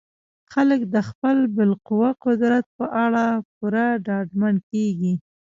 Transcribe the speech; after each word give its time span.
خلک 0.53 0.81
د 0.93 0.95
خپل 1.09 1.37
بالقوه 1.55 2.09
قدرت 2.25 2.65
په 2.77 2.85
اړه 3.03 3.25
پوره 3.55 3.87
ډاډمن 4.05 4.55
کیږي. 4.71 5.13